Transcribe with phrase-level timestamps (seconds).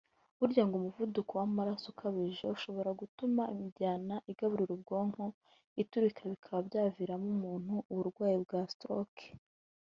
[0.39, 5.23] Burya ngo umuvuduko w’amaraso ukabije ushobora gutuma imijyana igaburira ubwonko
[5.81, 9.25] iturika bikaba byaviramo umuntu uburwayi bwa stroke